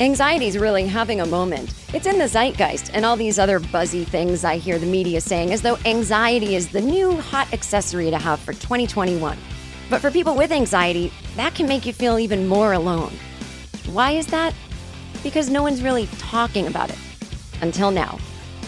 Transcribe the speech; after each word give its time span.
Anxiety 0.00 0.46
is 0.46 0.56
really 0.56 0.86
having 0.86 1.20
a 1.20 1.26
moment. 1.26 1.74
It's 1.92 2.06
in 2.06 2.18
the 2.18 2.26
zeitgeist 2.26 2.90
and 2.94 3.04
all 3.04 3.16
these 3.16 3.38
other 3.38 3.60
buzzy 3.60 4.02
things 4.02 4.44
I 4.44 4.56
hear 4.56 4.78
the 4.78 4.86
media 4.86 5.20
saying 5.20 5.52
as 5.52 5.60
though 5.60 5.76
anxiety 5.84 6.54
is 6.54 6.70
the 6.70 6.80
new 6.80 7.20
hot 7.20 7.52
accessory 7.52 8.10
to 8.10 8.16
have 8.16 8.40
for 8.40 8.54
2021. 8.54 9.36
But 9.90 10.00
for 10.00 10.10
people 10.10 10.34
with 10.34 10.52
anxiety, 10.52 11.12
that 11.36 11.54
can 11.54 11.68
make 11.68 11.84
you 11.84 11.92
feel 11.92 12.18
even 12.18 12.48
more 12.48 12.72
alone. 12.72 13.12
Why 13.92 14.12
is 14.12 14.26
that? 14.28 14.54
Because 15.22 15.50
no 15.50 15.62
one's 15.62 15.82
really 15.82 16.06
talking 16.16 16.66
about 16.66 16.88
it. 16.88 16.98
Until 17.60 17.90
now. 17.90 18.18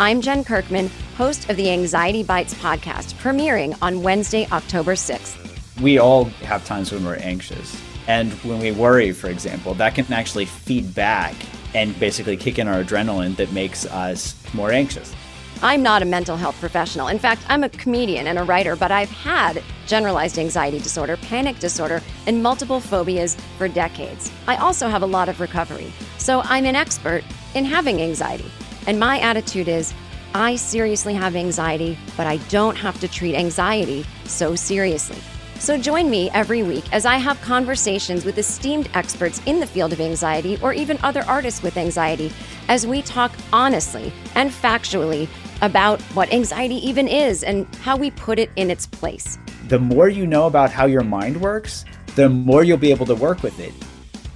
I'm 0.00 0.22
Jen 0.22 0.44
Kirkman, 0.44 0.88
host 1.18 1.50
of 1.50 1.58
the 1.58 1.70
Anxiety 1.70 2.22
Bites 2.22 2.54
podcast, 2.54 3.12
premiering 3.20 3.76
on 3.82 4.02
Wednesday, 4.02 4.48
October 4.50 4.94
6th. 4.94 5.36
We 5.82 5.98
all 5.98 6.24
have 6.24 6.64
times 6.64 6.90
when 6.90 7.04
we're 7.04 7.16
anxious. 7.16 7.78
And 8.08 8.32
when 8.42 8.58
we 8.58 8.72
worry, 8.72 9.12
for 9.12 9.28
example, 9.28 9.74
that 9.74 9.94
can 9.94 10.10
actually 10.12 10.46
feed 10.46 10.94
back 10.94 11.34
and 11.74 11.96
basically 12.00 12.38
kick 12.38 12.58
in 12.58 12.66
our 12.66 12.82
adrenaline 12.82 13.36
that 13.36 13.52
makes 13.52 13.84
us 13.86 14.34
more 14.54 14.72
anxious. 14.72 15.14
I'm 15.60 15.82
not 15.82 16.02
a 16.02 16.06
mental 16.06 16.36
health 16.36 16.58
professional. 16.58 17.08
In 17.08 17.18
fact, 17.18 17.42
I'm 17.48 17.64
a 17.64 17.68
comedian 17.68 18.28
and 18.28 18.38
a 18.38 18.44
writer, 18.44 18.76
but 18.76 18.90
I've 18.90 19.10
had 19.10 19.62
generalized 19.86 20.38
anxiety 20.38 20.78
disorder, 20.78 21.18
panic 21.18 21.58
disorder, 21.58 22.00
and 22.26 22.42
multiple 22.42 22.80
phobias 22.80 23.36
for 23.58 23.68
decades. 23.68 24.32
I 24.46 24.56
also 24.56 24.88
have 24.88 25.02
a 25.02 25.06
lot 25.06 25.28
of 25.28 25.40
recovery. 25.40 25.92
So 26.16 26.40
I'm 26.44 26.64
an 26.64 26.76
expert 26.76 27.24
in 27.54 27.64
having 27.64 28.00
anxiety. 28.00 28.50
And 28.86 28.98
my 28.98 29.18
attitude 29.18 29.68
is 29.68 29.92
I 30.32 30.56
seriously 30.56 31.12
have 31.14 31.36
anxiety, 31.36 31.98
but 32.16 32.26
I 32.26 32.38
don't 32.48 32.76
have 32.76 32.98
to 33.00 33.08
treat 33.08 33.34
anxiety 33.34 34.06
so 34.24 34.54
seriously. 34.54 35.18
So 35.60 35.76
join 35.76 36.08
me 36.08 36.30
every 36.30 36.62
week 36.62 36.84
as 36.92 37.04
I 37.04 37.16
have 37.16 37.40
conversations 37.40 38.24
with 38.24 38.38
esteemed 38.38 38.88
experts 38.94 39.42
in 39.44 39.58
the 39.58 39.66
field 39.66 39.92
of 39.92 40.00
anxiety 40.00 40.56
or 40.62 40.72
even 40.72 40.98
other 41.02 41.24
artists 41.26 41.62
with 41.62 41.76
anxiety 41.76 42.32
as 42.68 42.86
we 42.86 43.02
talk 43.02 43.32
honestly 43.52 44.12
and 44.36 44.50
factually 44.50 45.28
about 45.60 46.00
what 46.14 46.32
anxiety 46.32 46.76
even 46.76 47.08
is 47.08 47.42
and 47.42 47.66
how 47.76 47.96
we 47.96 48.12
put 48.12 48.38
it 48.38 48.50
in 48.54 48.70
its 48.70 48.86
place. 48.86 49.36
The 49.66 49.80
more 49.80 50.08
you 50.08 50.28
know 50.28 50.46
about 50.46 50.70
how 50.70 50.86
your 50.86 51.02
mind 51.02 51.40
works, 51.40 51.84
the 52.14 52.28
more 52.28 52.62
you'll 52.62 52.78
be 52.78 52.92
able 52.92 53.06
to 53.06 53.16
work 53.16 53.42
with 53.42 53.58
it. 53.58 53.74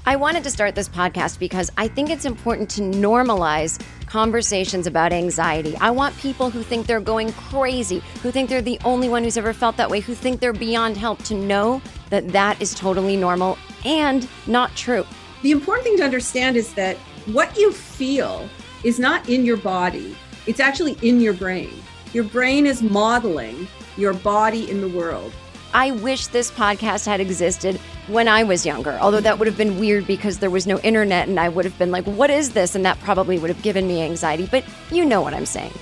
I 0.04 0.16
wanted 0.16 0.42
to 0.42 0.50
start 0.50 0.74
this 0.74 0.88
podcast 0.88 1.38
because 1.38 1.70
I 1.76 1.86
think 1.86 2.10
it's 2.10 2.24
important 2.24 2.68
to 2.70 2.80
normalize 2.80 3.80
conversations 4.06 4.88
about 4.88 5.12
anxiety. 5.12 5.76
I 5.76 5.92
want 5.92 6.16
people 6.18 6.50
who 6.50 6.64
think 6.64 6.88
they're 6.88 6.98
going 6.98 7.32
crazy, 7.34 8.02
who 8.20 8.32
think 8.32 8.48
they're 8.48 8.60
the 8.60 8.80
only 8.84 9.08
one 9.08 9.22
who's 9.22 9.36
ever 9.36 9.52
felt 9.52 9.76
that 9.76 9.88
way, 9.88 10.00
who 10.00 10.16
think 10.16 10.40
they're 10.40 10.52
beyond 10.52 10.96
help 10.96 11.22
to 11.24 11.34
know 11.34 11.80
that 12.10 12.26
that 12.30 12.60
is 12.60 12.74
totally 12.74 13.16
normal 13.16 13.56
and 13.84 14.28
not 14.48 14.74
true. 14.74 15.06
The 15.42 15.52
important 15.52 15.84
thing 15.84 15.96
to 15.98 16.04
understand 16.04 16.56
is 16.56 16.74
that 16.74 16.96
what 17.26 17.56
you 17.56 17.70
feel 17.70 18.48
is 18.82 18.98
not 18.98 19.28
in 19.28 19.44
your 19.44 19.56
body, 19.56 20.16
it's 20.48 20.58
actually 20.58 20.94
in 21.02 21.20
your 21.20 21.32
brain. 21.32 21.70
Your 22.12 22.24
brain 22.24 22.66
is 22.66 22.82
modeling 22.82 23.68
your 23.96 24.14
body 24.14 24.68
in 24.68 24.80
the 24.80 24.88
world. 24.88 25.32
I 25.74 25.90
wish 25.90 26.26
this 26.26 26.50
podcast 26.50 27.06
had 27.06 27.20
existed 27.20 27.76
when 28.08 28.28
I 28.28 28.42
was 28.44 28.66
younger, 28.66 28.98
although 29.00 29.20
that 29.20 29.38
would 29.38 29.48
have 29.48 29.56
been 29.56 29.80
weird 29.80 30.06
because 30.06 30.38
there 30.38 30.50
was 30.50 30.66
no 30.66 30.78
internet 30.80 31.28
and 31.28 31.40
I 31.40 31.48
would 31.48 31.64
have 31.64 31.78
been 31.78 31.90
like, 31.90 32.04
what 32.04 32.28
is 32.28 32.52
this? 32.52 32.74
And 32.74 32.84
that 32.84 33.00
probably 33.00 33.38
would 33.38 33.48
have 33.48 33.62
given 33.62 33.86
me 33.86 34.02
anxiety, 34.02 34.46
but 34.50 34.64
you 34.90 35.04
know 35.04 35.22
what 35.22 35.32
I'm 35.32 35.46
saying. 35.46 35.72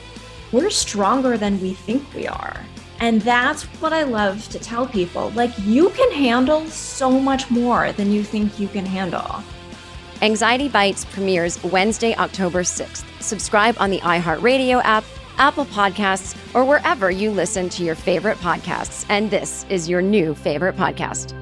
We're 0.53 0.71
stronger 0.71 1.37
than 1.37 1.61
we 1.61 1.75
think 1.75 2.05
we 2.15 2.29
are. 2.29 2.61
And 3.01 3.21
that's 3.23 3.65
what 3.81 3.93
I 3.93 4.03
love 4.03 4.49
to 4.51 4.59
tell 4.59 4.87
people. 4.87 5.31
Like, 5.31 5.53
you 5.61 5.91
can 5.91 6.13
handle 6.13 6.67
so 6.67 7.11
much 7.11 7.51
more 7.51 7.93
than 7.93 8.13
you 8.13 8.23
think 8.23 8.61
you 8.61 8.69
can 8.69 8.85
handle. 8.85 9.43
Anxiety 10.23 10.69
Bites 10.69 11.07
premieres 11.07 11.63
Wednesday, 11.65 12.15
October 12.17 12.63
6th. 12.63 13.05
Subscribe 13.23 13.75
on 13.81 13.91
the 13.91 14.01
iHeartRadio 14.01 14.83
app 14.85 15.05
Apple 15.39 15.67
Podcasts, 15.67 16.36
or 16.55 16.64
wherever 16.64 17.11
you 17.11 17.31
listen 17.31 17.69
to 17.70 17.84
your 17.84 17.95
favorite 17.95 18.38
podcasts. 18.38 19.06
And 19.09 19.31
this 19.31 19.65
is 19.69 19.88
your 19.88 20.03
new 20.03 20.34
favorite 20.34 20.77
podcast. 20.77 21.34